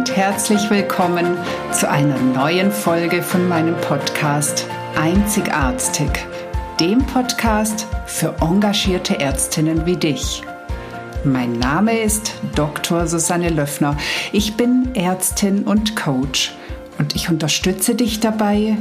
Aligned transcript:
und 0.00 0.16
herzlich 0.16 0.70
willkommen 0.70 1.36
zu 1.72 1.86
einer 1.86 2.18
neuen 2.18 2.72
Folge 2.72 3.22
von 3.22 3.46
meinem 3.50 3.76
Podcast 3.82 4.66
Einzigartig, 4.96 6.08
dem 6.80 7.04
Podcast 7.04 7.86
für 8.06 8.34
engagierte 8.40 9.20
Ärztinnen 9.20 9.84
wie 9.84 9.98
dich. 9.98 10.42
Mein 11.22 11.52
Name 11.58 12.00
ist 12.00 12.32
Dr. 12.54 13.06
Susanne 13.06 13.50
Löffner. 13.50 13.94
Ich 14.32 14.56
bin 14.56 14.88
Ärztin 14.94 15.64
und 15.64 15.96
Coach 15.96 16.54
und 16.98 17.14
ich 17.14 17.28
unterstütze 17.28 17.94
dich 17.94 18.20
dabei, 18.20 18.78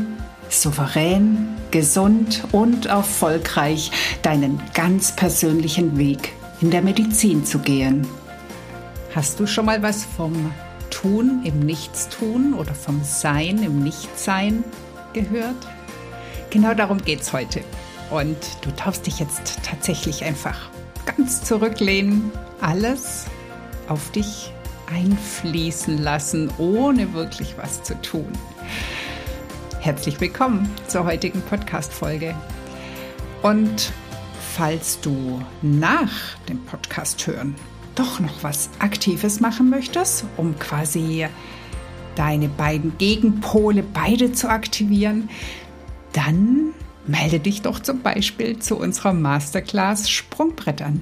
souverän, 0.48 1.50
gesund 1.70 2.44
und 2.54 2.86
erfolgreich 2.86 3.92
deinen 4.22 4.62
ganz 4.74 5.14
persönlichen 5.18 5.98
Weg 5.98 6.32
in 6.62 6.72
der 6.72 6.82
Medizin 6.82 7.44
zu 7.44 7.60
gehen. 7.60 8.08
Hast 9.14 9.38
du 9.42 9.48
schon 9.48 9.66
mal 9.66 9.84
was 9.84 10.06
vom 10.06 10.54
Tun 10.90 11.42
im 11.44 11.60
Nichtstun 11.60 12.54
oder 12.54 12.74
vom 12.74 13.04
Sein 13.04 13.64
im 13.64 13.84
Nichtsein 13.84 14.64
gehört? 15.14 15.68
Genau 16.50 16.74
darum 16.74 17.04
geht 17.04 17.22
es 17.22 17.34
heute. 17.34 17.62
Und 18.10 18.38
du 18.62 18.72
darfst 18.72 19.06
dich 19.06 19.20
jetzt 19.20 19.60
tatsächlich 19.64 20.24
einfach 20.24 20.70
ganz 21.06 21.44
zurücklehnen, 21.44 22.32
alles 22.62 23.26
auf 23.88 24.12
dich 24.12 24.52
einfließen 24.92 25.98
lassen, 25.98 26.52
ohne 26.58 27.14
wirklich 27.14 27.56
was 27.58 27.84
zu 27.84 28.00
tun. 28.02 28.32
Herzlich 29.80 30.20
willkommen 30.20 30.70
zur 30.88 31.06
heutigen 31.06 31.42
Podcast-Folge. 31.42 32.36
Und 33.42 33.92
falls 34.56 35.00
du 35.00 35.42
nach 35.62 36.36
dem 36.50 36.66
Podcast 36.66 37.26
hören 37.28 37.56
doch 38.00 38.20
noch 38.22 38.44
was 38.44 38.70
Aktives 38.80 39.42
machen 39.42 39.70
möchtest, 39.70 40.24
um 40.38 40.58
quasi 40.58 41.28
deine 42.16 42.48
beiden 42.48 42.98
Gegenpole 42.98 43.84
beide 43.84 44.32
zu 44.32 44.50
aktivieren, 44.50 45.30
dann 46.14 46.74
melde 47.08 47.40
dich 47.40 47.62
doch 47.62 47.80
zum 47.80 48.02
Beispiel 48.02 48.60
zu 48.60 48.78
unserer 48.78 49.14
Masterclass 49.14 50.10
Sprungbrett 50.10 50.82
an. 50.82 51.02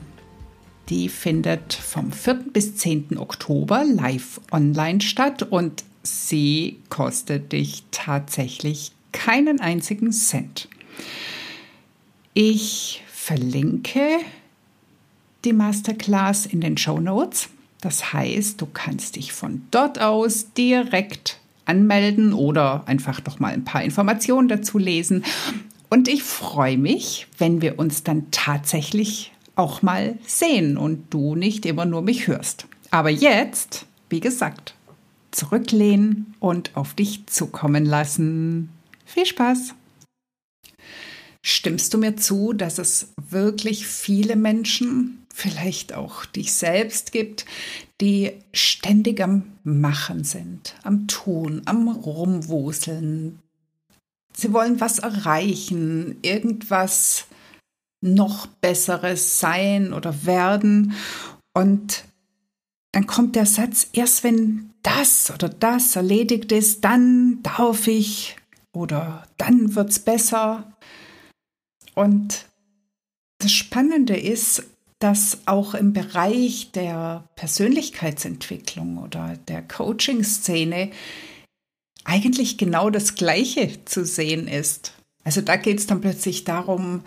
Die 0.89 1.09
findet 1.09 1.73
vom 1.73 2.11
4. 2.11 2.33
bis 2.53 2.77
10. 2.77 3.17
Oktober 3.17 3.83
live 3.83 4.41
online 4.51 5.01
statt 5.01 5.43
und 5.43 5.83
sie 6.01 6.79
kostet 6.89 7.51
dich 7.51 7.83
tatsächlich 7.91 8.91
keinen 9.11 9.59
einzigen 9.59 10.11
Cent. 10.11 10.67
Ich 12.33 13.03
verlinke 13.07 14.19
die 15.47 15.53
Masterclass 15.53 16.45
in 16.45 16.59
den 16.59 16.77
Show 16.77 16.99
Notes. 16.99 17.49
Das 17.79 18.11
heißt, 18.11 18.59
du 18.59 18.65
kannst 18.65 19.15
dich 19.15 19.31
von 19.31 19.61
dort 19.71 19.99
aus 19.99 20.51
direkt 20.53 21.39
anmelden 21.65 22.33
oder 22.33 22.83
einfach 22.85 23.21
doch 23.21 23.39
mal 23.39 23.53
ein 23.53 23.63
paar 23.63 23.81
Informationen 23.81 24.49
dazu 24.49 24.77
lesen. 24.77 25.23
Und 25.89 26.09
ich 26.09 26.23
freue 26.23 26.77
mich, 26.77 27.27
wenn 27.37 27.61
wir 27.61 27.79
uns 27.79 28.03
dann 28.03 28.29
tatsächlich 28.31 29.31
auch 29.55 29.81
mal 29.81 30.17
sehen 30.25 30.77
und 30.77 31.13
du 31.13 31.35
nicht 31.35 31.65
immer 31.65 31.85
nur 31.85 32.01
mich 32.01 32.27
hörst. 32.27 32.67
Aber 32.91 33.09
jetzt, 33.09 33.85
wie 34.09 34.19
gesagt, 34.19 34.75
zurücklehnen 35.31 36.35
und 36.39 36.75
auf 36.75 36.93
dich 36.93 37.25
zukommen 37.27 37.85
lassen. 37.85 38.69
Viel 39.05 39.25
Spaß! 39.25 39.75
Stimmst 41.41 41.93
du 41.93 41.97
mir 41.97 42.17
zu, 42.17 42.51
dass 42.51 42.77
es 42.77 43.13
wirklich 43.29 43.87
viele 43.87 44.35
Menschen 44.35 45.23
vielleicht 45.37 45.93
auch 45.93 46.25
dich 46.25 46.53
selbst 46.53 47.11
gibt, 47.11 47.45
die 48.01 48.31
ständig 48.53 49.21
am 49.21 49.43
Machen 49.63 50.23
sind, 50.23 50.75
am 50.81 51.07
Tun, 51.07 51.61
am 51.65 51.87
Rumwuseln. 51.87 53.37
Sie 54.35 54.51
wollen 54.51 54.81
was 54.81 54.97
erreichen, 54.97 56.17
irgendwas 56.23 57.25
noch 58.01 58.47
Besseres 58.47 59.39
sein 59.39 59.93
oder 59.93 60.25
werden. 60.25 60.93
Und 61.53 62.05
dann 62.91 63.05
kommt 63.05 63.35
der 63.35 63.45
Satz, 63.45 63.89
erst 63.93 64.23
wenn 64.23 64.73
das 64.81 65.29
oder 65.29 65.49
das 65.49 65.95
erledigt 65.95 66.51
ist, 66.51 66.83
dann 66.83 67.43
darf 67.43 67.85
ich 67.85 68.37
oder 68.73 69.27
dann 69.37 69.75
wird 69.75 69.91
es 69.91 69.99
besser. 69.99 70.71
Und 71.93 72.47
das 73.37 73.51
Spannende 73.51 74.17
ist, 74.17 74.63
dass 74.99 75.39
auch 75.45 75.73
im 75.73 75.93
Bereich 75.93 76.71
der 76.71 77.27
Persönlichkeitsentwicklung 77.35 78.97
oder 78.97 79.37
der 79.47 79.61
Coaching-Szene 79.61 80.91
eigentlich 82.03 82.57
genau 82.57 82.89
das 82.89 83.15
Gleiche 83.15 83.83
zu 83.85 84.05
sehen 84.05 84.47
ist. 84.47 84.93
Also 85.23 85.41
da 85.41 85.57
geht 85.57 85.79
es 85.79 85.87
dann 85.87 86.01
plötzlich 86.01 86.45
darum, 86.45 87.03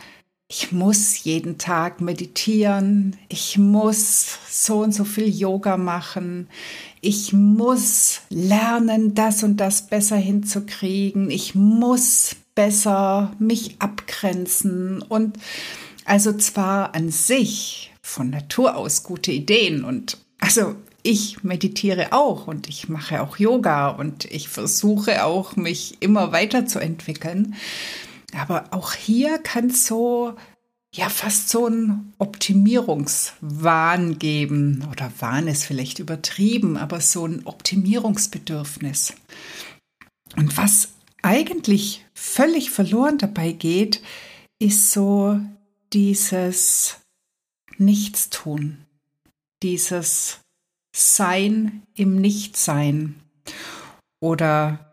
ich 0.46 0.72
muss 0.72 1.22
jeden 1.22 1.58
Tag 1.58 2.00
meditieren, 2.00 3.16
ich 3.28 3.56
muss 3.56 4.38
so 4.50 4.80
und 4.80 4.92
so 4.92 5.04
viel 5.04 5.28
Yoga 5.28 5.76
machen, 5.76 6.48
ich 7.00 7.32
muss 7.32 8.22
lernen, 8.30 9.14
das 9.14 9.44
und 9.44 9.58
das 9.58 9.86
besser 9.86 10.16
hinzukriegen, 10.16 11.30
ich 11.30 11.54
muss 11.54 12.34
besser 12.56 13.32
mich 13.38 13.76
abgrenzen 13.78 15.02
und 15.02 15.38
also 16.04 16.32
zwar 16.32 16.94
an 16.94 17.10
sich 17.10 17.92
von 18.02 18.30
Natur 18.30 18.76
aus 18.76 19.02
gute 19.02 19.32
Ideen 19.32 19.84
und 19.84 20.18
also 20.38 20.74
ich 21.02 21.42
meditiere 21.42 22.12
auch 22.12 22.46
und 22.46 22.68
ich 22.68 22.88
mache 22.88 23.22
auch 23.22 23.38
Yoga 23.38 23.88
und 23.88 24.26
ich 24.26 24.48
versuche 24.48 25.24
auch 25.24 25.56
mich 25.56 25.96
immer 26.00 26.32
weiterzuentwickeln. 26.32 27.54
Aber 28.38 28.64
auch 28.70 28.92
hier 28.92 29.38
kann 29.38 29.68
es 29.68 29.86
so 29.86 30.34
ja 30.92 31.08
fast 31.08 31.48
so 31.48 31.68
ein 31.68 32.12
Optimierungswahn 32.18 34.18
geben 34.18 34.84
oder 34.90 35.10
Wahn 35.20 35.48
ist 35.48 35.64
vielleicht 35.64 36.00
übertrieben, 36.00 36.76
aber 36.76 37.00
so 37.00 37.26
ein 37.26 37.46
Optimierungsbedürfnis. 37.46 39.14
Und 40.36 40.56
was 40.56 40.90
eigentlich 41.22 42.04
völlig 42.14 42.70
verloren 42.70 43.18
dabei 43.18 43.52
geht, 43.52 44.00
ist 44.58 44.92
so 44.92 45.38
dieses 45.92 46.96
Nichtstun, 47.78 48.84
dieses 49.62 50.40
Sein 50.94 51.82
im 51.94 52.16
Nichtsein 52.16 53.20
oder 54.20 54.90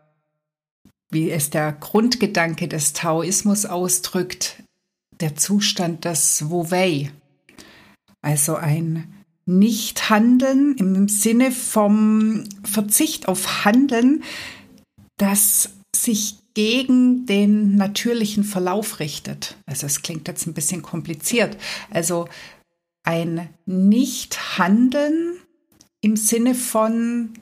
wie 1.10 1.30
es 1.30 1.50
der 1.50 1.72
Grundgedanke 1.72 2.68
des 2.68 2.92
Taoismus 2.92 3.66
ausdrückt, 3.66 4.62
der 5.20 5.36
Zustand 5.36 6.04
des 6.04 6.50
Wu-Wei, 6.50 7.10
also 8.20 8.56
ein 8.56 9.14
Nichthandeln 9.46 10.76
im 10.76 11.08
Sinne 11.08 11.50
vom 11.50 12.44
Verzicht 12.64 13.28
auf 13.28 13.64
Handeln, 13.64 14.22
das 15.16 15.70
sich 15.96 16.36
gegen 16.58 17.24
den 17.24 17.76
natürlichen 17.76 18.42
Verlauf 18.42 18.98
richtet. 18.98 19.56
Also 19.64 19.86
es 19.86 20.02
klingt 20.02 20.26
jetzt 20.26 20.44
ein 20.48 20.54
bisschen 20.54 20.82
kompliziert. 20.82 21.56
Also 21.88 22.26
ein 23.04 23.48
Nicht-Handeln 23.64 25.36
im 26.00 26.16
Sinne 26.16 26.56
von, 26.56 27.32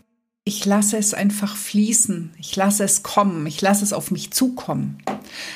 ich 0.44 0.66
lasse 0.66 0.98
es 0.98 1.14
einfach 1.14 1.56
fließen, 1.56 2.34
ich 2.38 2.54
lasse 2.56 2.84
es 2.84 3.02
kommen, 3.02 3.46
ich 3.46 3.62
lasse 3.62 3.84
es 3.84 3.94
auf 3.94 4.10
mich 4.10 4.32
zukommen. 4.32 4.98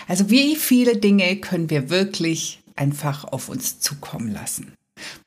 Also 0.08 0.30
wie 0.30 0.56
viele 0.56 0.96
Dinge 0.96 1.36
können 1.36 1.68
wir 1.68 1.90
wirklich 1.90 2.62
einfach 2.76 3.24
auf 3.24 3.50
uns 3.50 3.78
zukommen 3.78 4.32
lassen? 4.32 4.72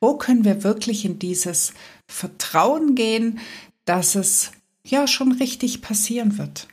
Wo 0.02 0.18
können 0.18 0.44
wir 0.44 0.64
wirklich 0.64 1.06
in 1.06 1.20
dieses 1.20 1.76
Vertrauen 2.08 2.96
gehen, 2.96 3.38
dass 3.86 4.16
es 4.16 4.54
ja 4.84 5.06
schon 5.06 5.34
richtig 5.34 5.84
passieren 5.84 6.40
wird? 6.40 6.68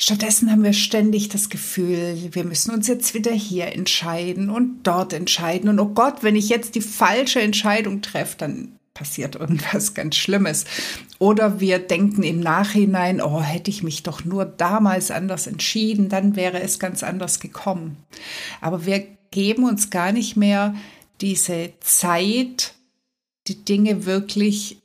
Stattdessen 0.00 0.50
haben 0.50 0.64
wir 0.64 0.72
ständig 0.72 1.28
das 1.28 1.48
Gefühl, 1.48 2.30
wir 2.32 2.44
müssen 2.44 2.72
uns 2.72 2.88
jetzt 2.88 3.14
wieder 3.14 3.32
hier 3.32 3.72
entscheiden 3.72 4.50
und 4.50 4.82
dort 4.82 5.12
entscheiden. 5.12 5.68
Und 5.68 5.78
oh 5.78 5.88
Gott, 5.88 6.22
wenn 6.22 6.34
ich 6.34 6.48
jetzt 6.48 6.74
die 6.74 6.80
falsche 6.80 7.40
Entscheidung 7.40 8.02
treffe, 8.02 8.36
dann 8.36 8.78
passiert 8.92 9.36
irgendwas 9.36 9.94
ganz 9.94 10.16
Schlimmes. 10.16 10.64
Oder 11.18 11.60
wir 11.60 11.78
denken 11.78 12.24
im 12.24 12.40
Nachhinein, 12.40 13.20
oh, 13.20 13.40
hätte 13.40 13.70
ich 13.70 13.82
mich 13.82 14.02
doch 14.02 14.24
nur 14.24 14.44
damals 14.44 15.10
anders 15.10 15.46
entschieden, 15.46 16.08
dann 16.08 16.34
wäre 16.34 16.60
es 16.60 16.78
ganz 16.78 17.02
anders 17.02 17.38
gekommen. 17.38 17.96
Aber 18.60 18.86
wir 18.86 19.06
geben 19.30 19.64
uns 19.64 19.90
gar 19.90 20.12
nicht 20.12 20.36
mehr 20.36 20.74
diese 21.20 21.72
Zeit, 21.80 22.74
die 23.46 23.64
Dinge 23.64 24.06
wirklich 24.06 24.78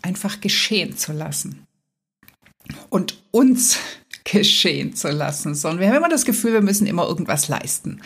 einfach 0.00 0.40
geschehen 0.40 0.96
zu 0.96 1.12
lassen. 1.12 1.66
Und 2.90 3.22
uns 3.30 3.78
geschehen 4.24 4.94
zu 4.94 5.10
lassen, 5.10 5.54
sondern 5.54 5.80
wir 5.80 5.88
haben 5.88 5.96
immer 5.96 6.08
das 6.08 6.24
Gefühl, 6.24 6.52
wir 6.52 6.60
müssen 6.62 6.86
immer 6.86 7.06
irgendwas 7.06 7.48
leisten, 7.48 8.00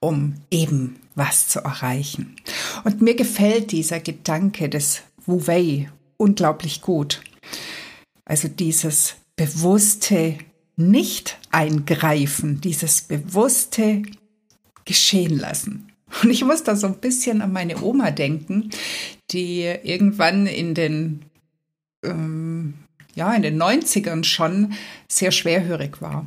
um 0.00 0.34
eben 0.50 0.96
was 1.14 1.48
zu 1.48 1.60
erreichen. 1.60 2.36
Und 2.84 3.02
mir 3.02 3.14
gefällt 3.14 3.72
dieser 3.72 4.00
Gedanke 4.00 4.68
des 4.68 5.02
Wu 5.26 5.46
Wei 5.46 5.90
unglaublich 6.16 6.80
gut. 6.80 7.22
Also 8.24 8.48
dieses 8.48 9.16
bewusste 9.36 10.36
Nicht-Eingreifen, 10.76 12.60
dieses 12.60 13.02
bewusste 13.02 14.02
Geschehen 14.84 15.38
lassen. 15.38 15.92
Und 16.22 16.30
ich 16.30 16.44
muss 16.44 16.62
da 16.62 16.76
so 16.76 16.86
ein 16.86 16.98
bisschen 16.98 17.42
an 17.42 17.52
meine 17.52 17.82
Oma 17.82 18.10
denken, 18.10 18.70
die 19.30 19.62
irgendwann 19.62 20.46
in 20.46 20.74
den, 20.74 21.24
ähm, 22.02 22.47
ja, 23.18 23.34
in 23.34 23.42
den 23.42 23.60
90ern 23.60 24.24
schon 24.24 24.74
sehr 25.08 25.32
schwerhörig 25.32 26.00
war. 26.00 26.26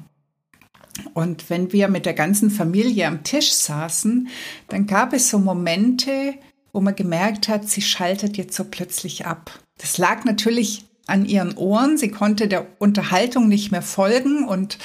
Und 1.13 1.49
wenn 1.49 1.71
wir 1.71 1.87
mit 1.87 2.05
der 2.05 2.13
ganzen 2.13 2.51
Familie 2.51 3.07
am 3.07 3.23
Tisch 3.23 3.53
saßen, 3.53 4.27
dann 4.67 4.87
gab 4.87 5.13
es 5.13 5.29
so 5.29 5.39
Momente, 5.39 6.35
wo 6.73 6.81
man 6.81 6.95
gemerkt 6.95 7.47
hat, 7.47 7.67
sie 7.67 7.81
schaltet 7.81 8.35
jetzt 8.37 8.55
so 8.55 8.65
plötzlich 8.65 9.25
ab. 9.25 9.59
Das 9.77 9.97
lag 9.97 10.25
natürlich 10.25 10.85
an 11.07 11.25
ihren 11.25 11.55
Ohren. 11.55 11.97
Sie 11.97 12.09
konnte 12.09 12.47
der 12.47 12.67
Unterhaltung 12.77 13.47
nicht 13.47 13.71
mehr 13.71 13.81
folgen 13.81 14.47
und 14.47 14.77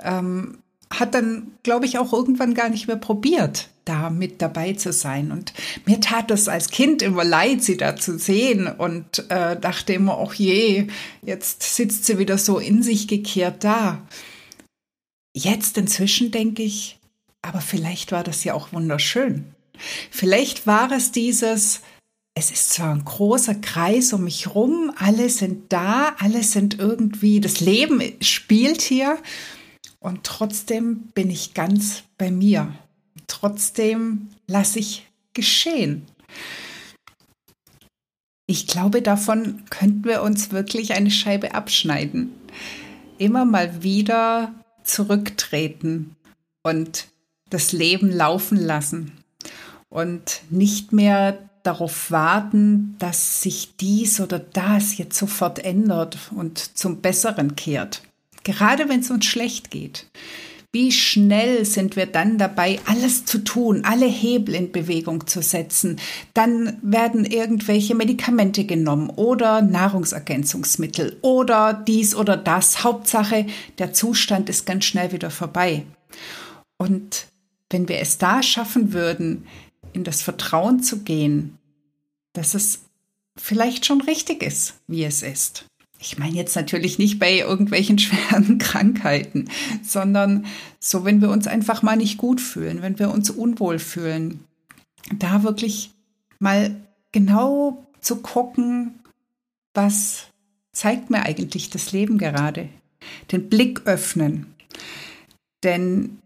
ähm, 0.00 0.58
hat 0.98 1.14
dann, 1.14 1.52
glaube 1.62 1.86
ich, 1.86 1.98
auch 1.98 2.12
irgendwann 2.12 2.54
gar 2.54 2.68
nicht 2.68 2.86
mehr 2.86 2.96
probiert, 2.96 3.68
da 3.84 4.10
mit 4.10 4.42
dabei 4.42 4.74
zu 4.74 4.92
sein. 4.92 5.32
Und 5.32 5.52
mir 5.86 6.00
tat 6.00 6.30
das 6.30 6.48
als 6.48 6.70
Kind 6.70 7.02
immer 7.02 7.24
leid, 7.24 7.62
sie 7.62 7.76
da 7.76 7.96
zu 7.96 8.18
sehen 8.18 8.66
und 8.66 9.30
äh, 9.30 9.58
dachte 9.58 9.92
immer, 9.94 10.18
ach 10.18 10.34
je, 10.34 10.88
jetzt 11.22 11.62
sitzt 11.62 12.04
sie 12.04 12.18
wieder 12.18 12.38
so 12.38 12.58
in 12.58 12.82
sich 12.82 13.08
gekehrt 13.08 13.64
da. 13.64 14.06
Jetzt 15.34 15.78
inzwischen 15.78 16.30
denke 16.30 16.62
ich, 16.62 16.98
aber 17.40 17.60
vielleicht 17.60 18.12
war 18.12 18.22
das 18.22 18.44
ja 18.44 18.54
auch 18.54 18.72
wunderschön. 18.72 19.44
Vielleicht 20.10 20.66
war 20.66 20.92
es 20.92 21.10
dieses, 21.10 21.80
es 22.34 22.50
ist 22.50 22.70
zwar 22.70 22.94
ein 22.94 23.04
großer 23.04 23.56
Kreis 23.56 24.12
um 24.12 24.24
mich 24.24 24.54
rum, 24.54 24.92
alle 24.96 25.28
sind 25.28 25.72
da, 25.72 26.14
alle 26.18 26.42
sind 26.42 26.78
irgendwie, 26.78 27.40
das 27.40 27.60
Leben 27.60 28.02
spielt 28.20 28.82
hier 28.82 29.18
und 30.02 30.24
trotzdem 30.24 31.08
bin 31.14 31.30
ich 31.30 31.54
ganz 31.54 32.02
bei 32.18 32.30
mir. 32.30 32.74
Trotzdem 33.28 34.28
lasse 34.48 34.80
ich 34.80 35.08
geschehen. 35.32 36.06
Ich 38.46 38.66
glaube, 38.66 39.00
davon 39.00 39.62
könnten 39.70 40.04
wir 40.04 40.22
uns 40.22 40.50
wirklich 40.50 40.92
eine 40.94 41.10
Scheibe 41.10 41.54
abschneiden. 41.54 42.32
Immer 43.16 43.44
mal 43.44 43.84
wieder 43.84 44.52
zurücktreten 44.82 46.16
und 46.64 47.06
das 47.48 47.70
Leben 47.70 48.10
laufen 48.10 48.56
lassen 48.56 49.12
und 49.88 50.42
nicht 50.50 50.92
mehr 50.92 51.38
darauf 51.62 52.10
warten, 52.10 52.96
dass 52.98 53.40
sich 53.40 53.76
dies 53.76 54.20
oder 54.20 54.40
das 54.40 54.98
jetzt 54.98 55.16
sofort 55.16 55.60
ändert 55.60 56.18
und 56.34 56.58
zum 56.76 57.00
Besseren 57.00 57.54
kehrt 57.54 58.02
gerade 58.44 58.88
wenn 58.88 59.00
es 59.00 59.10
uns 59.10 59.24
schlecht 59.24 59.70
geht. 59.70 60.06
Wie 60.74 60.90
schnell 60.90 61.66
sind 61.66 61.96
wir 61.96 62.06
dann 62.06 62.38
dabei, 62.38 62.80
alles 62.86 63.26
zu 63.26 63.44
tun, 63.44 63.84
alle 63.84 64.06
Hebel 64.06 64.54
in 64.54 64.72
Bewegung 64.72 65.26
zu 65.26 65.42
setzen? 65.42 66.00
Dann 66.32 66.78
werden 66.80 67.26
irgendwelche 67.26 67.94
Medikamente 67.94 68.64
genommen 68.64 69.10
oder 69.10 69.60
Nahrungsergänzungsmittel 69.60 71.18
oder 71.20 71.74
dies 71.74 72.14
oder 72.14 72.38
das. 72.38 72.84
Hauptsache, 72.84 73.46
der 73.76 73.92
Zustand 73.92 74.48
ist 74.48 74.64
ganz 74.64 74.86
schnell 74.86 75.12
wieder 75.12 75.30
vorbei. 75.30 75.84
Und 76.78 77.26
wenn 77.68 77.88
wir 77.88 77.98
es 77.98 78.16
da 78.16 78.42
schaffen 78.42 78.94
würden, 78.94 79.46
in 79.92 80.04
das 80.04 80.22
Vertrauen 80.22 80.82
zu 80.82 81.00
gehen, 81.00 81.58
dass 82.32 82.54
es 82.54 82.80
vielleicht 83.36 83.84
schon 83.84 84.00
richtig 84.00 84.42
ist, 84.42 84.80
wie 84.86 85.04
es 85.04 85.22
ist, 85.22 85.66
ich 86.02 86.18
meine 86.18 86.36
jetzt 86.36 86.56
natürlich 86.56 86.98
nicht 86.98 87.18
bei 87.18 87.38
irgendwelchen 87.38 87.98
schweren 87.98 88.58
Krankheiten, 88.58 89.48
sondern 89.82 90.46
so, 90.78 91.04
wenn 91.04 91.20
wir 91.20 91.30
uns 91.30 91.46
einfach 91.46 91.82
mal 91.82 91.96
nicht 91.96 92.18
gut 92.18 92.40
fühlen, 92.40 92.82
wenn 92.82 92.98
wir 92.98 93.10
uns 93.10 93.30
unwohl 93.30 93.78
fühlen, 93.78 94.44
da 95.18 95.42
wirklich 95.42 95.90
mal 96.38 96.74
genau 97.12 97.86
zu 98.00 98.16
gucken, 98.16 99.00
was 99.74 100.26
zeigt 100.72 101.10
mir 101.10 101.22
eigentlich 101.22 101.70
das 101.70 101.92
Leben 101.92 102.18
gerade. 102.18 102.68
Den 103.30 103.48
Blick 103.48 103.82
öffnen. 103.84 104.46
Denn 105.62 106.18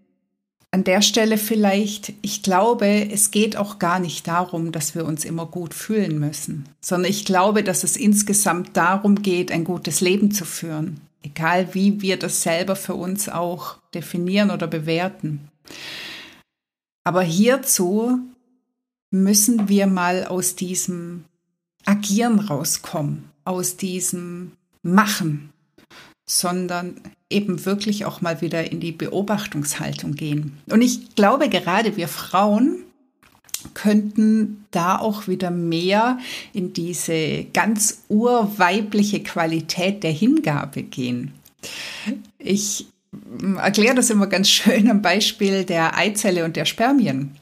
an 0.76 0.84
der 0.84 1.00
Stelle 1.00 1.38
vielleicht, 1.38 2.12
ich 2.20 2.42
glaube, 2.42 3.08
es 3.10 3.30
geht 3.30 3.56
auch 3.56 3.78
gar 3.78 3.98
nicht 3.98 4.28
darum, 4.28 4.72
dass 4.72 4.94
wir 4.94 5.06
uns 5.06 5.24
immer 5.24 5.46
gut 5.46 5.72
fühlen 5.72 6.18
müssen, 6.18 6.68
sondern 6.82 7.10
ich 7.10 7.24
glaube, 7.24 7.64
dass 7.64 7.82
es 7.82 7.96
insgesamt 7.96 8.76
darum 8.76 9.22
geht, 9.22 9.50
ein 9.50 9.64
gutes 9.64 10.02
Leben 10.02 10.32
zu 10.32 10.44
führen, 10.44 11.00
egal 11.22 11.72
wie 11.72 12.02
wir 12.02 12.18
das 12.18 12.42
selber 12.42 12.76
für 12.76 12.92
uns 12.92 13.30
auch 13.30 13.78
definieren 13.94 14.50
oder 14.50 14.66
bewerten. 14.66 15.48
Aber 17.04 17.22
hierzu 17.22 18.18
müssen 19.10 19.70
wir 19.70 19.86
mal 19.86 20.26
aus 20.26 20.56
diesem 20.56 21.24
Agieren 21.86 22.38
rauskommen, 22.38 23.30
aus 23.46 23.78
diesem 23.78 24.52
Machen, 24.82 25.54
sondern 26.26 27.00
eben 27.30 27.64
wirklich 27.64 28.04
auch 28.04 28.20
mal 28.20 28.40
wieder 28.40 28.70
in 28.70 28.80
die 28.80 28.92
Beobachtungshaltung 28.92 30.14
gehen. 30.14 30.58
Und 30.68 30.82
ich 30.82 31.14
glaube, 31.14 31.48
gerade 31.48 31.96
wir 31.96 32.08
Frauen 32.08 32.82
könnten 33.74 34.64
da 34.70 34.98
auch 34.98 35.28
wieder 35.28 35.50
mehr 35.50 36.18
in 36.52 36.72
diese 36.72 37.44
ganz 37.52 38.02
urweibliche 38.08 39.22
Qualität 39.22 40.02
der 40.02 40.12
Hingabe 40.12 40.82
gehen. 40.82 41.32
Ich 42.38 42.86
erkläre 43.56 43.94
das 43.94 44.10
immer 44.10 44.26
ganz 44.26 44.48
schön 44.48 44.90
am 44.90 45.02
Beispiel 45.02 45.64
der 45.64 45.96
Eizelle 45.96 46.44
und 46.44 46.56
der 46.56 46.64
Spermien. 46.64 47.36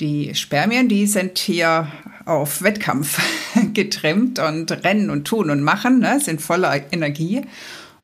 Die 0.00 0.34
Spermien, 0.34 0.88
die 0.88 1.06
sind 1.06 1.38
hier 1.38 1.90
auf 2.24 2.62
Wettkampf 2.62 3.20
getrimmt 3.74 4.38
und 4.38 4.70
rennen 4.84 5.10
und 5.10 5.24
tun 5.24 5.50
und 5.50 5.62
machen, 5.62 5.98
ne, 6.00 6.20
sind 6.20 6.40
voller 6.40 6.92
Energie. 6.92 7.42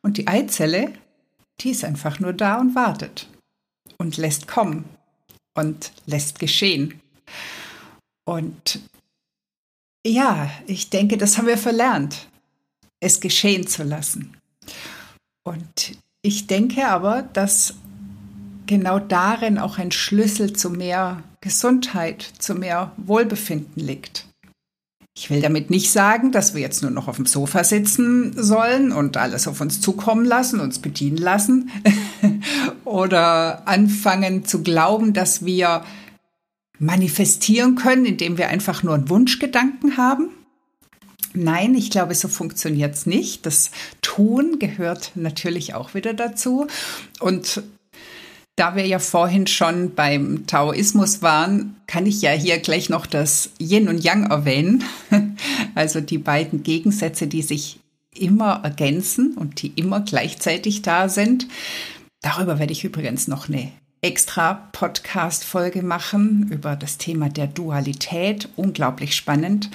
Und 0.02 0.16
die 0.16 0.26
Eizelle, 0.26 0.92
die 1.60 1.70
ist 1.70 1.84
einfach 1.84 2.20
nur 2.20 2.32
da 2.32 2.60
und 2.60 2.74
wartet 2.74 3.28
und 3.98 4.16
lässt 4.16 4.46
kommen 4.46 4.84
und 5.54 5.92
lässt 6.06 6.38
geschehen. 6.38 7.00
Und 8.24 8.80
ja, 10.06 10.50
ich 10.66 10.90
denke, 10.90 11.18
das 11.18 11.36
haben 11.36 11.46
wir 11.46 11.58
verlernt, 11.58 12.28
es 13.00 13.20
geschehen 13.20 13.66
zu 13.66 13.82
lassen. 13.82 14.36
Und 15.44 15.98
ich 16.22 16.46
denke 16.46 16.86
aber, 16.86 17.22
dass 17.22 17.74
genau 18.66 18.98
darin 18.98 19.58
auch 19.58 19.78
ein 19.78 19.90
Schlüssel 19.90 20.52
zu 20.52 20.70
mehr 20.70 21.22
Gesundheit, 21.40 22.22
zu 22.38 22.54
mehr 22.54 22.92
Wohlbefinden 22.96 23.82
liegt. 23.82 24.26
Ich 25.20 25.30
will 25.30 25.40
damit 25.40 25.68
nicht 25.68 25.90
sagen, 25.90 26.30
dass 26.30 26.54
wir 26.54 26.60
jetzt 26.60 26.80
nur 26.80 26.92
noch 26.92 27.08
auf 27.08 27.16
dem 27.16 27.26
Sofa 27.26 27.64
sitzen 27.64 28.40
sollen 28.40 28.92
und 28.92 29.16
alles 29.16 29.48
auf 29.48 29.60
uns 29.60 29.80
zukommen 29.80 30.24
lassen, 30.24 30.60
uns 30.60 30.78
bedienen 30.78 31.16
lassen 31.16 31.70
oder 32.84 33.66
anfangen 33.66 34.44
zu 34.44 34.62
glauben, 34.62 35.14
dass 35.14 35.44
wir 35.44 35.82
manifestieren 36.78 37.74
können, 37.74 38.06
indem 38.06 38.38
wir 38.38 38.46
einfach 38.46 38.84
nur 38.84 38.94
einen 38.94 39.08
Wunschgedanken 39.08 39.96
haben. 39.96 40.30
Nein, 41.34 41.74
ich 41.74 41.90
glaube, 41.90 42.14
so 42.14 42.28
funktioniert 42.28 42.94
es 42.94 43.04
nicht. 43.04 43.44
Das 43.44 43.72
Tun 44.02 44.60
gehört 44.60 45.10
natürlich 45.16 45.74
auch 45.74 45.94
wieder 45.94 46.14
dazu. 46.14 46.68
Und 47.18 47.64
da 48.58 48.74
wir 48.74 48.86
ja 48.86 48.98
vorhin 48.98 49.46
schon 49.46 49.94
beim 49.94 50.46
Taoismus 50.46 51.22
waren, 51.22 51.76
kann 51.86 52.06
ich 52.06 52.22
ja 52.22 52.32
hier 52.32 52.58
gleich 52.58 52.88
noch 52.88 53.06
das 53.06 53.50
Yin 53.60 53.88
und 53.88 54.02
Yang 54.02 54.30
erwähnen. 54.30 54.84
Also 55.74 56.00
die 56.00 56.18
beiden 56.18 56.64
Gegensätze, 56.64 57.28
die 57.28 57.42
sich 57.42 57.78
immer 58.12 58.62
ergänzen 58.64 59.34
und 59.36 59.62
die 59.62 59.72
immer 59.76 60.00
gleichzeitig 60.00 60.82
da 60.82 61.08
sind. 61.08 61.46
Darüber 62.20 62.58
werde 62.58 62.72
ich 62.72 62.82
übrigens 62.82 63.28
noch 63.28 63.48
eine 63.48 63.70
extra 64.00 64.54
Podcast-Folge 64.72 65.82
machen 65.82 66.48
über 66.50 66.74
das 66.74 66.98
Thema 66.98 67.28
der 67.28 67.46
Dualität. 67.46 68.48
Unglaublich 68.56 69.14
spannend. 69.14 69.70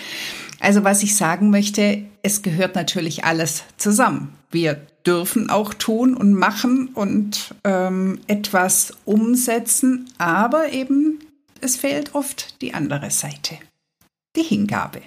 Also 0.60 0.84
was 0.84 1.04
ich 1.04 1.16
sagen 1.16 1.50
möchte, 1.50 2.04
es 2.22 2.42
gehört 2.42 2.76
natürlich 2.76 3.24
alles 3.24 3.64
zusammen. 3.78 4.34
Wir 4.54 4.76
dürfen 5.06 5.50
auch 5.50 5.74
tun 5.74 6.16
und 6.16 6.34
machen 6.34 6.90
und 6.94 7.56
ähm, 7.64 8.20
etwas 8.28 8.94
umsetzen, 9.04 10.10
aber 10.20 10.72
eben 10.72 11.20
es 11.60 11.76
fehlt 11.76 12.14
oft 12.14 12.62
die 12.62 12.76
andere 12.76 13.10
Seite, 13.10 13.58
die 14.36 14.44
Hingabe. 14.44 15.02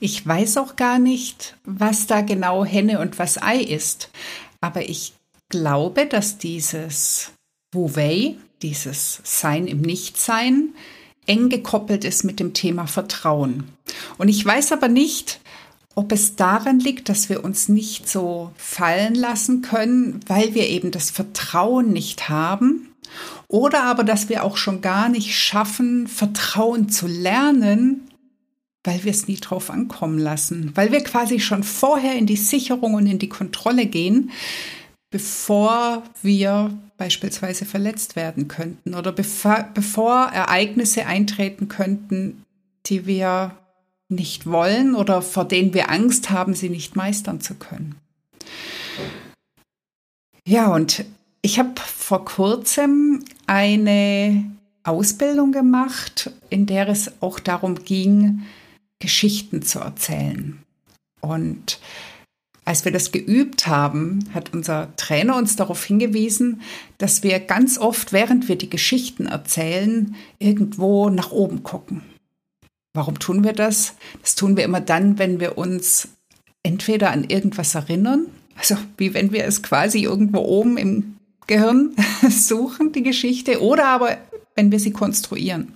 Ich 0.00 0.26
weiß 0.26 0.56
auch 0.56 0.76
gar 0.76 0.98
nicht, 0.98 1.56
was 1.64 2.06
da 2.06 2.22
genau 2.22 2.64
Henne 2.64 3.00
und 3.00 3.18
was 3.18 3.42
Ei 3.42 3.58
ist, 3.58 4.10
aber 4.62 4.88
ich 4.88 5.12
glaube, 5.50 6.06
dass 6.06 6.38
dieses 6.38 7.32
Wu 7.72 7.94
Wei, 7.94 8.36
dieses 8.62 9.20
Sein 9.22 9.66
im 9.66 9.82
Nichtsein, 9.82 10.74
eng 11.26 11.50
gekoppelt 11.50 12.04
ist 12.04 12.24
mit 12.24 12.40
dem 12.40 12.54
Thema 12.54 12.86
Vertrauen. 12.86 13.64
Und 14.16 14.28
ich 14.28 14.44
weiß 14.44 14.72
aber 14.72 14.88
nicht, 14.88 15.40
ob 15.94 16.12
es 16.12 16.36
daran 16.36 16.80
liegt, 16.80 17.08
dass 17.08 17.28
wir 17.28 17.44
uns 17.44 17.68
nicht 17.68 18.08
so 18.08 18.52
fallen 18.56 19.14
lassen 19.14 19.62
können, 19.62 20.20
weil 20.26 20.54
wir 20.54 20.68
eben 20.68 20.90
das 20.90 21.10
Vertrauen 21.10 21.92
nicht 21.92 22.28
haben, 22.28 22.94
oder 23.48 23.84
aber, 23.84 24.04
dass 24.04 24.28
wir 24.28 24.42
auch 24.44 24.56
schon 24.56 24.80
gar 24.80 25.08
nicht 25.08 25.36
schaffen, 25.36 26.08
Vertrauen 26.08 26.88
zu 26.88 27.06
lernen, 27.06 28.08
weil 28.82 29.04
wir 29.04 29.12
es 29.12 29.28
nie 29.28 29.36
drauf 29.36 29.70
ankommen 29.70 30.18
lassen, 30.18 30.72
weil 30.74 30.92
wir 30.92 31.02
quasi 31.02 31.40
schon 31.40 31.62
vorher 31.62 32.16
in 32.16 32.26
die 32.26 32.36
Sicherung 32.36 32.94
und 32.94 33.06
in 33.06 33.18
die 33.18 33.28
Kontrolle 33.28 33.86
gehen, 33.86 34.30
bevor 35.10 36.02
wir 36.22 36.76
beispielsweise 36.96 37.64
verletzt 37.64 38.16
werden 38.16 38.48
könnten 38.48 38.94
oder 38.94 39.12
bevor, 39.12 40.30
Ereignisse 40.32 41.06
eintreten 41.06 41.68
könnten, 41.68 42.44
die 42.86 43.06
wir 43.06 43.52
nicht 44.14 44.46
wollen 44.46 44.94
oder 44.94 45.22
vor 45.22 45.44
denen 45.44 45.74
wir 45.74 45.90
Angst 45.90 46.30
haben, 46.30 46.54
sie 46.54 46.70
nicht 46.70 46.96
meistern 46.96 47.40
zu 47.40 47.54
können. 47.54 47.96
Ja, 50.46 50.72
und 50.72 51.04
ich 51.42 51.58
habe 51.58 51.72
vor 51.80 52.24
kurzem 52.24 53.24
eine 53.46 54.50
Ausbildung 54.82 55.52
gemacht, 55.52 56.30
in 56.50 56.66
der 56.66 56.88
es 56.88 57.22
auch 57.22 57.40
darum 57.40 57.84
ging, 57.84 58.42
Geschichten 58.98 59.62
zu 59.62 59.78
erzählen. 59.78 60.62
Und 61.20 61.80
als 62.66 62.84
wir 62.84 62.92
das 62.92 63.12
geübt 63.12 63.66
haben, 63.66 64.30
hat 64.32 64.54
unser 64.54 64.94
Trainer 64.96 65.36
uns 65.36 65.56
darauf 65.56 65.84
hingewiesen, 65.84 66.62
dass 66.98 67.22
wir 67.22 67.40
ganz 67.40 67.78
oft, 67.78 68.12
während 68.12 68.48
wir 68.48 68.56
die 68.56 68.70
Geschichten 68.70 69.26
erzählen, 69.26 70.14
irgendwo 70.38 71.10
nach 71.10 71.30
oben 71.30 71.62
gucken. 71.62 72.02
Warum 72.94 73.18
tun 73.18 73.42
wir 73.42 73.52
das? 73.52 73.94
Das 74.22 74.36
tun 74.36 74.56
wir 74.56 74.64
immer 74.64 74.80
dann, 74.80 75.18
wenn 75.18 75.40
wir 75.40 75.58
uns 75.58 76.08
entweder 76.62 77.10
an 77.10 77.24
irgendwas 77.24 77.74
erinnern, 77.74 78.26
also 78.56 78.76
wie 78.96 79.14
wenn 79.14 79.32
wir 79.32 79.44
es 79.44 79.62
quasi 79.62 80.04
irgendwo 80.04 80.38
oben 80.38 80.78
im 80.78 81.16
Gehirn 81.46 81.94
suchen, 82.30 82.92
die 82.92 83.02
Geschichte, 83.02 83.60
oder 83.60 83.86
aber 83.86 84.18
wenn 84.54 84.70
wir 84.70 84.78
sie 84.78 84.92
konstruieren. 84.92 85.74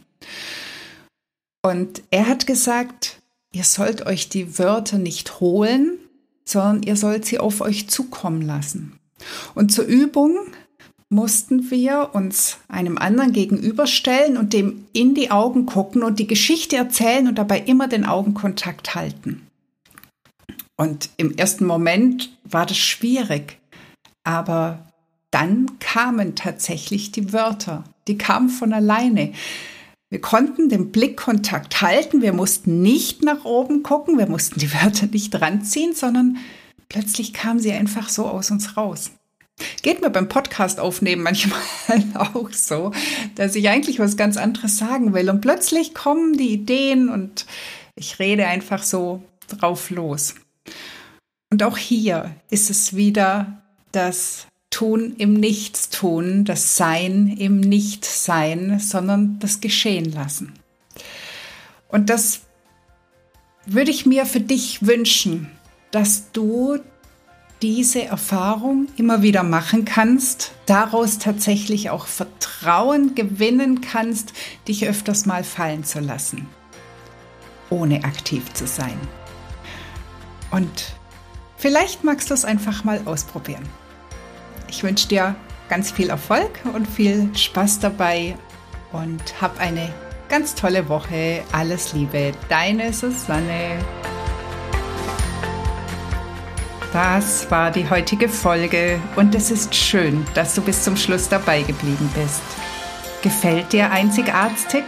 Und 1.62 2.02
er 2.10 2.28
hat 2.28 2.46
gesagt, 2.46 3.20
ihr 3.52 3.64
sollt 3.64 4.06
euch 4.06 4.28
die 4.28 4.58
Wörter 4.58 4.98
nicht 4.98 5.40
holen, 5.40 5.98
sondern 6.44 6.84
ihr 6.84 6.96
sollt 6.96 7.26
sie 7.26 7.38
auf 7.38 7.60
euch 7.60 7.88
zukommen 7.88 8.42
lassen. 8.42 8.98
Und 9.54 9.72
zur 9.72 9.84
Übung 9.84 10.36
mussten 11.10 11.70
wir 11.70 12.10
uns 12.12 12.58
einem 12.68 12.98
anderen 12.98 13.32
gegenüberstellen 13.32 14.36
und 14.36 14.52
dem 14.52 14.84
in 14.92 15.14
die 15.14 15.30
Augen 15.30 15.64
gucken 15.64 16.02
und 16.02 16.18
die 16.18 16.26
Geschichte 16.26 16.76
erzählen 16.76 17.28
und 17.28 17.36
dabei 17.36 17.60
immer 17.60 17.88
den 17.88 18.04
Augenkontakt 18.04 18.94
halten. 18.94 19.46
Und 20.76 21.10
im 21.16 21.36
ersten 21.36 21.64
Moment 21.64 22.30
war 22.44 22.66
das 22.66 22.78
schwierig, 22.78 23.58
aber 24.22 24.86
dann 25.30 25.78
kamen 25.80 26.36
tatsächlich 26.36 27.10
die 27.10 27.32
Wörter, 27.32 27.84
die 28.06 28.18
kamen 28.18 28.48
von 28.48 28.72
alleine. 28.72 29.32
Wir 30.10 30.20
konnten 30.20 30.68
den 30.68 30.92
Blickkontakt 30.92 31.82
halten, 31.82 32.22
wir 32.22 32.32
mussten 32.32 32.80
nicht 32.80 33.24
nach 33.24 33.44
oben 33.44 33.82
gucken, 33.82 34.18
wir 34.18 34.28
mussten 34.28 34.60
die 34.60 34.72
Wörter 34.72 35.06
nicht 35.06 35.38
ranziehen, 35.40 35.94
sondern 35.94 36.38
plötzlich 36.88 37.34
kamen 37.34 37.60
sie 37.60 37.72
einfach 37.72 38.08
so 38.08 38.26
aus 38.26 38.50
uns 38.50 38.76
raus. 38.76 39.10
Geht 39.82 40.00
mir 40.00 40.10
beim 40.10 40.28
Podcast 40.28 40.80
aufnehmen 40.80 41.22
manchmal 41.22 41.60
auch 42.14 42.50
so, 42.52 42.92
dass 43.34 43.54
ich 43.54 43.68
eigentlich 43.68 43.98
was 43.98 44.16
ganz 44.16 44.36
anderes 44.36 44.78
sagen 44.78 45.14
will 45.14 45.30
und 45.30 45.40
plötzlich 45.40 45.94
kommen 45.94 46.36
die 46.36 46.52
Ideen 46.52 47.08
und 47.08 47.46
ich 47.94 48.18
rede 48.18 48.46
einfach 48.46 48.82
so 48.82 49.22
drauf 49.48 49.90
los. 49.90 50.34
Und 51.50 51.62
auch 51.62 51.76
hier 51.76 52.34
ist 52.50 52.70
es 52.70 52.94
wieder 52.94 53.62
das 53.92 54.46
Tun 54.70 55.14
im 55.16 55.34
Nichtstun, 55.34 56.44
das 56.44 56.76
Sein 56.76 57.34
im 57.38 57.60
Nichtsein, 57.60 58.78
sondern 58.78 59.38
das 59.38 59.60
Geschehen 59.60 60.12
lassen. 60.12 60.52
Und 61.88 62.10
das 62.10 62.42
würde 63.66 63.90
ich 63.90 64.06
mir 64.06 64.26
für 64.26 64.40
dich 64.40 64.86
wünschen, 64.86 65.50
dass 65.90 66.32
du 66.32 66.78
diese 67.62 68.04
Erfahrung 68.04 68.86
immer 68.96 69.22
wieder 69.22 69.42
machen 69.42 69.84
kannst, 69.84 70.52
daraus 70.66 71.18
tatsächlich 71.18 71.90
auch 71.90 72.06
Vertrauen 72.06 73.14
gewinnen 73.14 73.80
kannst, 73.80 74.32
dich 74.68 74.86
öfters 74.86 75.26
mal 75.26 75.44
fallen 75.44 75.84
zu 75.84 76.00
lassen, 76.00 76.46
ohne 77.70 78.04
aktiv 78.04 78.52
zu 78.52 78.66
sein. 78.66 78.98
Und 80.50 80.94
vielleicht 81.56 82.04
magst 82.04 82.30
du 82.30 82.34
es 82.34 82.44
einfach 82.44 82.84
mal 82.84 83.00
ausprobieren. 83.04 83.68
Ich 84.68 84.82
wünsche 84.82 85.08
dir 85.08 85.34
ganz 85.68 85.90
viel 85.90 86.10
Erfolg 86.10 86.60
und 86.74 86.86
viel 86.86 87.34
Spaß 87.34 87.80
dabei 87.80 88.36
und 88.92 89.40
hab 89.40 89.58
eine 89.58 89.92
ganz 90.28 90.54
tolle 90.54 90.88
Woche. 90.88 91.42
Alles 91.52 91.92
Liebe, 91.92 92.32
deine 92.48 92.92
Susanne. 92.92 93.78
Das 96.92 97.50
war 97.50 97.70
die 97.70 97.90
heutige 97.90 98.30
Folge 98.30 98.98
und 99.16 99.34
es 99.34 99.50
ist 99.50 99.74
schön, 99.74 100.24
dass 100.34 100.54
du 100.54 100.62
bis 100.62 100.84
zum 100.84 100.96
Schluss 100.96 101.28
dabei 101.28 101.62
geblieben 101.62 102.10
bist. 102.14 102.40
Gefällt 103.22 103.72
dir 103.72 103.90
Einzigartig? 103.90 104.84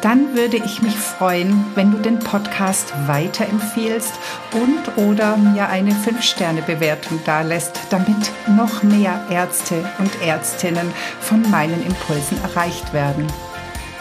Dann 0.00 0.34
würde 0.34 0.56
ich 0.56 0.80
mich 0.80 0.96
freuen, 0.96 1.66
wenn 1.74 1.90
du 1.90 1.98
den 1.98 2.18
Podcast 2.18 2.94
weiterempfiehlst 3.06 4.14
und 4.52 4.96
oder 4.96 5.36
mir 5.36 5.68
eine 5.68 5.90
5-Sterne-Bewertung 5.90 7.20
dalässt, 7.24 7.78
damit 7.90 8.30
noch 8.56 8.82
mehr 8.82 9.26
Ärzte 9.28 9.84
und 9.98 10.10
Ärztinnen 10.22 10.92
von 11.20 11.42
meinen 11.50 11.84
Impulsen 11.84 12.38
erreicht 12.42 12.92
werden. 12.94 13.26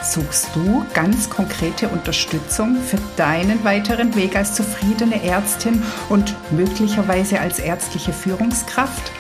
Suchst 0.04 0.50
du 0.54 0.86
ganz 0.94 1.30
konkrete 1.30 1.88
Unterstützung 1.88 2.76
für 2.76 2.98
deinen 3.16 3.64
weiteren 3.64 4.14
Weg 4.16 4.36
als 4.36 4.54
zufriedene 4.54 5.24
Ärztin 5.24 5.82
und 6.10 6.36
möglicherweise 6.52 7.40
als 7.40 7.58
ärztliche 7.60 8.12
Führungskraft? 8.12 9.12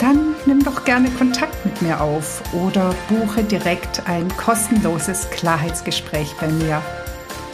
Dann 0.00 0.34
nimm 0.44 0.62
doch 0.62 0.84
gerne 0.84 1.10
Kontakt 1.10 1.64
mit 1.64 1.80
mir 1.80 2.02
auf 2.02 2.42
oder 2.52 2.94
buche 3.08 3.42
direkt 3.42 4.06
ein 4.06 4.28
kostenloses 4.36 5.30
Klarheitsgespräch 5.30 6.34
bei 6.38 6.48
mir. 6.48 6.82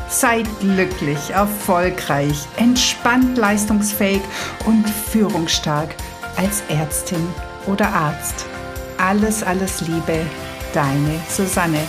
Sei 0.08 0.42
glücklich, 0.60 1.30
erfolgreich, 1.30 2.46
entspannt 2.56 3.38
leistungsfähig 3.38 4.20
und 4.66 4.90
führungsstark 4.90 5.94
als 6.36 6.62
Ärztin 6.68 7.24
oder 7.66 7.88
Arzt. 7.88 8.46
Alles, 8.98 9.44
alles 9.44 9.80
Liebe, 9.80 10.26
deine 10.72 11.20
Susanne. 11.28 11.80